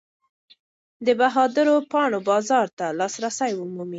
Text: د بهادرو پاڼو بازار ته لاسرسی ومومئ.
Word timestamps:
د 1.05 1.07
بهادرو 1.19 1.75
پاڼو 1.91 2.19
بازار 2.29 2.67
ته 2.77 2.85
لاسرسی 2.99 3.51
ومومئ. 3.55 3.89